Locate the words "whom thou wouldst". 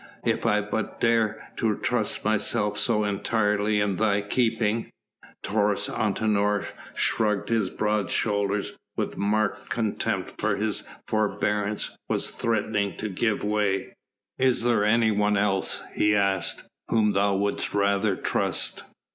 16.87-17.75